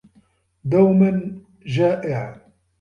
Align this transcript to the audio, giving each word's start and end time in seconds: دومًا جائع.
دومًا 0.63 1.31
جائع. 1.65 2.47